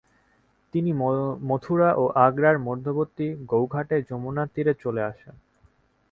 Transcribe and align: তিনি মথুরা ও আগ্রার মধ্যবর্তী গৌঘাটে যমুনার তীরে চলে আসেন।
তিনি 0.73 0.91
মথুরা 1.41 1.89
ও 1.93 2.03
আগ্রার 2.25 2.57
মধ্যবর্তী 2.59 3.27
গৌঘাটে 3.45 3.97
যমুনার 4.09 4.47
তীরে 4.55 4.73
চলে 4.83 5.01
আসেন। 5.03 5.35